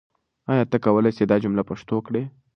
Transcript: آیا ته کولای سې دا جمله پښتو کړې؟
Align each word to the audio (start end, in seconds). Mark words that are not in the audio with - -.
آیا 0.51 0.63
ته 0.71 0.77
کولای 0.85 1.11
سې 1.17 1.23
دا 1.31 1.37
جمله 1.43 1.63
پښتو 1.69 1.95
کړې؟ 2.07 2.23